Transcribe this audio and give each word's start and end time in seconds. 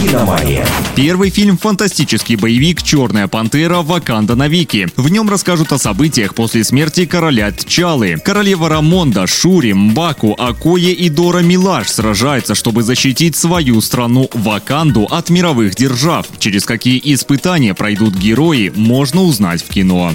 «Киномания». 0.00 0.64
Первый 0.94 1.30
фильм– 1.30 1.58
фантастический 1.62 2.36
боевик 2.36 2.82
«Черная 2.82 3.26
пантера. 3.26 3.82
Ваканда 3.82 4.36
навеки». 4.36 4.88
В 4.96 5.08
нем 5.10 5.28
расскажут 5.28 5.72
о 5.72 5.78
событиях 5.78 6.34
после 6.34 6.62
смерти 6.62 7.04
короля 7.04 7.50
Тчалы. 7.50 8.16
Королева 8.24 8.68
Рамонда, 8.68 9.26
Шури, 9.26 9.72
Мбаку, 9.72 10.34
Акое 10.38 10.92
и 10.92 11.08
Дора 11.08 11.40
Милаш 11.40 11.88
сражаются, 11.88 12.54
чтобы 12.54 12.82
защитить 12.82 13.36
свою 13.36 13.80
страну 13.80 14.30
Ваканду 14.32 15.04
от 15.10 15.30
мировых 15.30 15.74
держав. 15.74 16.26
Через 16.38 16.64
какие 16.64 17.00
испытания 17.02 17.74
пройдут 17.74 18.14
герои, 18.14 18.72
можно 18.74 19.22
узнать 19.22 19.62
в 19.62 19.68
кино. 19.68 20.14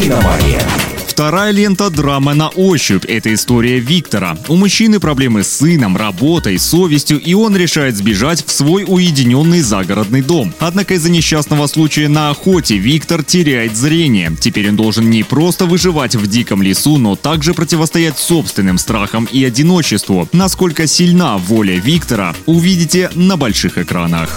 «Киномания». 0.00 0.62
Вторая 1.14 1.52
лента 1.52 1.90
«Драма 1.90 2.34
на 2.34 2.48
ощупь»— 2.48 3.04
это 3.08 3.32
история 3.32 3.78
Виктора. 3.78 4.36
У 4.48 4.56
мужчины 4.56 4.98
проблемы 4.98 5.44
с 5.44 5.58
сыном, 5.58 5.96
работой, 5.96 6.58
совестью, 6.58 7.20
и 7.20 7.34
он 7.34 7.56
решает 7.56 7.94
сбежать 7.94 8.44
в 8.44 8.50
свой 8.50 8.84
уединенный 8.84 9.60
загородный 9.60 10.22
дом. 10.22 10.52
Однако 10.58 10.94
из-за 10.94 11.12
несчастного 11.12 11.68
случая 11.68 12.08
на 12.08 12.30
охоте 12.30 12.78
Виктор 12.78 13.22
теряет 13.22 13.76
зрение. 13.76 14.36
Теперь 14.40 14.68
он 14.70 14.74
должен 14.74 15.08
не 15.08 15.22
просто 15.22 15.66
выживать 15.66 16.16
в 16.16 16.26
диком 16.26 16.62
лесу, 16.62 16.98
но 16.98 17.14
также 17.14 17.54
противостоять 17.54 18.18
собственным 18.18 18.76
страхам 18.78 19.28
и 19.30 19.44
одиночеству. 19.44 20.28
Насколько 20.32 20.88
сильна 20.88 21.38
воля 21.38 21.76
Виктора, 21.76 22.34
увидите 22.46 23.08
на 23.14 23.36
больших 23.36 23.78
экранах. 23.78 24.36